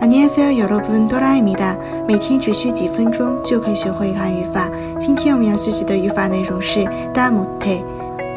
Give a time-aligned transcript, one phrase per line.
[0.00, 1.76] 안녕하세요여러분도라입니다
[2.08, 4.68] 每天只需几分钟就可以学会汉语法。
[4.98, 6.80] 今天我们要学习的语法内容是
[7.12, 7.84] 다못 해，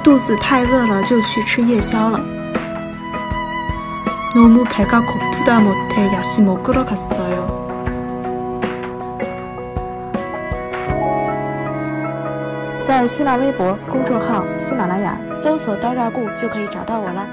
[0.04, 2.20] 肚子太饿了，就去吃夜宵了。
[4.36, 7.38] 너무배가고프다못해야식먹으러갔어 요。
[12.86, 17.28] 在新浪微博公众号“喜马拉雅”搜索“刀扎固”就可以找到我了。